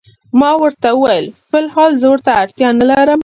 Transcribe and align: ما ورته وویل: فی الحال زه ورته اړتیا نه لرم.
ما 0.39 0.51
ورته 0.61 0.89
وویل: 0.95 1.25
فی 1.49 1.57
الحال 1.63 1.91
زه 2.01 2.07
ورته 2.13 2.31
اړتیا 2.41 2.69
نه 2.79 2.85
لرم. 2.91 3.19